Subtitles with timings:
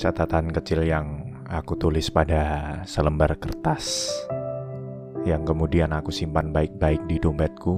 [0.00, 4.08] catatan kecil yang aku tulis pada selembar kertas
[5.28, 7.76] yang kemudian aku simpan baik-baik di dompetku.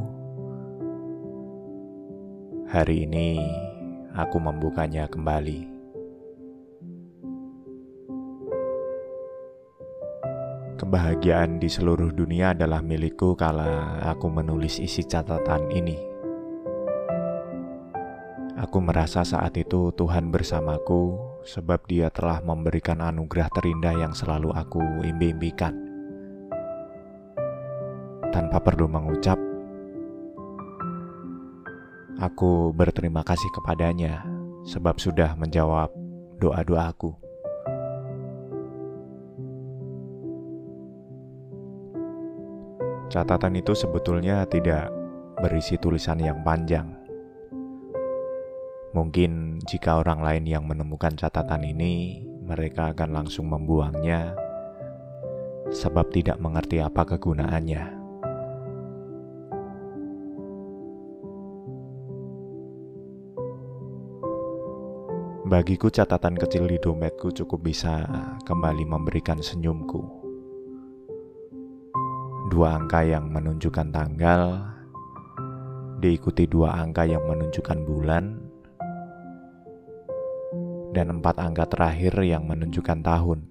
[2.71, 3.43] Hari ini
[4.15, 5.67] aku membukanya kembali.
[10.79, 16.12] Kebahagiaan di seluruh dunia adalah milikku kala aku menulis isi catatan ini.
[18.63, 24.79] Aku merasa saat itu Tuhan bersamaku sebab dia telah memberikan anugerah terindah yang selalu aku
[25.03, 25.75] imbi-imbikan.
[28.31, 29.35] Tanpa perlu mengucap,
[32.23, 34.23] aku berterima kasih kepadanya
[34.63, 35.91] sebab sudah menjawab
[36.39, 37.19] doa-doaku.
[43.11, 44.87] Catatan itu sebetulnya tidak
[45.43, 47.02] berisi tulisan yang panjang
[48.93, 54.37] Mungkin jika orang lain yang menemukan catatan ini, mereka akan langsung membuangnya
[55.73, 58.05] sebab tidak mengerti apa kegunaannya.
[65.49, 68.05] Bagiku catatan kecil di dompetku cukup bisa
[68.45, 70.05] kembali memberikan senyumku.
[72.53, 74.61] Dua angka yang menunjukkan tanggal,
[76.05, 78.52] diikuti dua angka yang menunjukkan bulan,
[80.93, 83.49] dan empat angka terakhir yang menunjukkan tahun.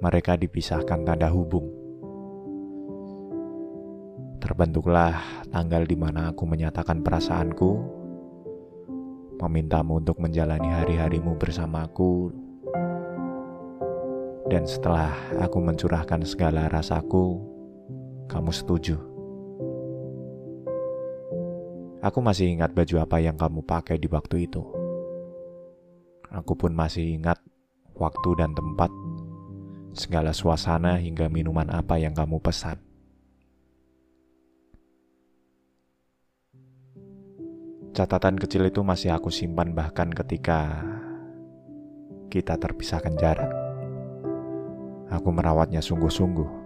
[0.00, 1.68] Mereka dipisahkan tanda hubung.
[4.40, 5.20] Terbentuklah
[5.52, 7.70] tanggal di mana aku menyatakan perasaanku,
[9.44, 12.32] memintamu untuk menjalani hari-harimu bersamaku,
[14.48, 17.38] dan setelah aku mencurahkan segala rasaku,
[18.26, 18.96] kamu setuju.
[22.00, 24.79] Aku masih ingat baju apa yang kamu pakai di waktu itu.
[26.30, 27.42] Aku pun masih ingat
[27.98, 28.86] waktu dan tempat,
[29.90, 32.78] segala suasana hingga minuman apa yang kamu pesan.
[37.90, 40.86] Catatan kecil itu masih aku simpan bahkan ketika
[42.30, 43.50] kita terpisahkan jarak.
[45.10, 46.62] Aku merawatnya sungguh-sungguh.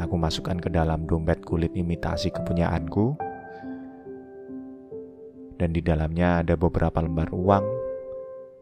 [0.00, 3.20] Aku masukkan ke dalam dompet kulit imitasi kepunyaanku,
[5.60, 7.79] dan di dalamnya ada beberapa lembar uang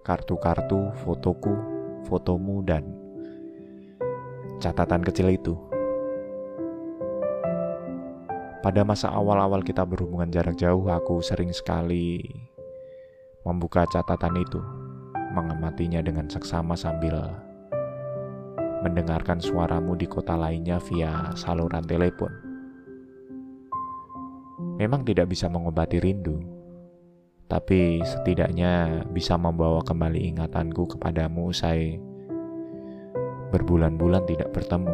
[0.02, 1.54] kartu-kartu, fotoku,
[2.06, 2.86] fotomu, dan
[4.58, 5.54] catatan kecil itu.
[8.58, 12.18] Pada masa awal-awal kita berhubungan jarak jauh, aku sering sekali
[13.46, 14.58] membuka catatan itu,
[15.30, 17.38] mengamatinya dengan seksama sambil
[18.82, 22.30] mendengarkan suaramu di kota lainnya via saluran telepon.
[24.78, 26.38] Memang tidak bisa mengobati rindu,
[27.48, 31.96] tapi setidaknya bisa membawa kembali ingatanku kepadamu usai
[33.48, 34.92] berbulan-bulan tidak bertemu.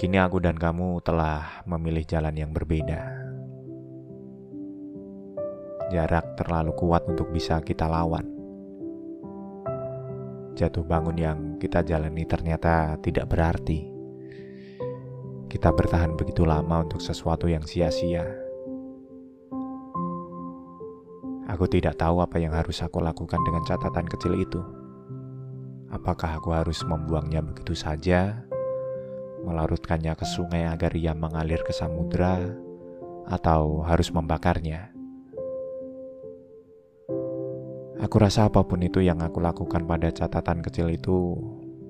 [0.00, 3.00] Kini aku dan kamu telah memilih jalan yang berbeda.
[5.92, 8.24] Jarak terlalu kuat untuk bisa kita lawan.
[10.56, 13.92] Jatuh bangun yang kita jalani ternyata tidak berarti.
[15.52, 18.45] Kita bertahan begitu lama untuk sesuatu yang sia-sia
[21.56, 24.60] Aku tidak tahu apa yang harus aku lakukan dengan catatan kecil itu.
[25.88, 28.44] Apakah aku harus membuangnya begitu saja,
[29.40, 32.44] melarutkannya ke sungai agar ia mengalir ke samudera,
[33.24, 34.92] atau harus membakarnya?
[38.04, 41.40] Aku rasa apa pun itu yang aku lakukan pada catatan kecil itu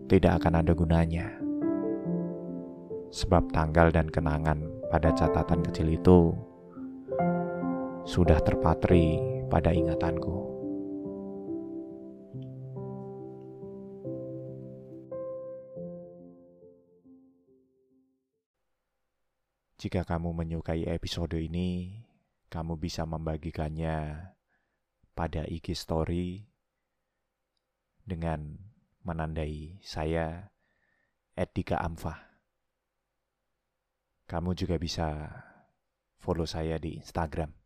[0.07, 1.27] tidak akan ada gunanya.
[3.11, 4.63] Sebab tanggal dan kenangan
[4.95, 6.39] pada catatan kecil itu
[8.07, 10.57] sudah terpatri pada ingatanku.
[19.77, 22.03] Jika kamu menyukai episode ini,
[22.51, 24.33] kamu bisa membagikannya
[25.15, 26.43] pada IG Story
[28.03, 28.59] dengan
[29.07, 30.51] menandai saya
[31.39, 32.19] Edika Amfa.
[34.27, 35.31] Kamu juga bisa
[36.19, 37.66] follow saya di Instagram